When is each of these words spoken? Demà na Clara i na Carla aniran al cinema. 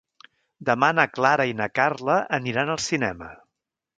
Demà 0.69 0.87
na 0.99 1.05
Clara 1.17 1.45
i 1.51 1.53
na 1.59 1.69
Carla 1.79 2.17
aniran 2.39 2.75
al 2.77 2.83
cinema. 2.87 3.29